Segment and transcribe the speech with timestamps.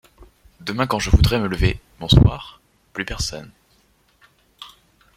[0.61, 2.59] Demain quand je voudrai me lever, bonsoir,
[2.91, 3.51] plus personne!